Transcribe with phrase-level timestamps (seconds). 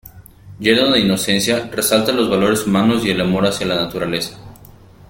[0.57, 4.35] Lleno de inocencia, resalta los valores humanos y el amor hacia la naturaleza.